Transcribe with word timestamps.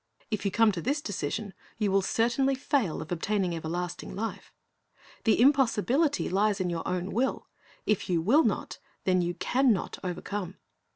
If 0.31 0.45
you 0.45 0.49
come 0.49 0.71
to 0.71 0.81
this 0.81 0.99
decision, 0.99 1.53
you 1.77 1.91
will 1.91 2.01
certainly 2.01 2.55
fail 2.55 3.03
of 3.03 3.11
obtaining 3.11 3.55
everlasting 3.55 4.15
life. 4.15 4.51
The 5.25 5.39
impossibility 5.39 6.27
lies 6.27 6.59
in 6.59 6.71
your 6.71 6.87
own 6.87 7.11
will. 7.11 7.47
If 7.85 8.09
you 8.09 8.19
will 8.19 8.43
not, 8.43 8.79
then 9.03 9.21
you 9.21 9.35
can 9.35 9.71
not 9.71 9.99
overcome. 10.03 10.57